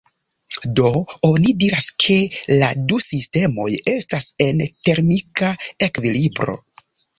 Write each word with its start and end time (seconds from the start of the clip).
Do 0.77 0.85
oni 1.27 1.53
diras 1.63 1.89
ke 2.05 2.17
la 2.63 2.71
du 2.93 2.99
sistemoj 3.09 3.69
estas 3.95 4.29
en 4.49 4.67
termika 4.91 5.55
ekvilibro. 5.91 6.61